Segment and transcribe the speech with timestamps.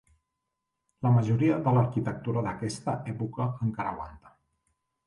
[1.07, 4.37] La majoria de l'arquitectura d'aquesta època encara aguanta.